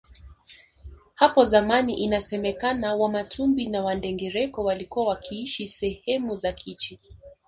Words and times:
Hapo 1.15 1.45
zamani 1.45 1.93
inasemekana 1.97 2.95
wamatumbi 2.95 3.67
na 3.67 3.83
wandengereko 3.83 4.63
walikuwa 4.63 5.07
wakiishi 5.07 5.67
sehemu 5.67 6.35
za 6.35 6.53
Kichi 6.53 6.99